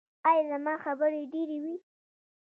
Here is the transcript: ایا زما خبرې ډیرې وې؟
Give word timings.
ایا 0.29 0.43
زما 0.51 0.73
خبرې 0.85 1.21
ډیرې 1.33 1.57
وې؟ 1.63 1.75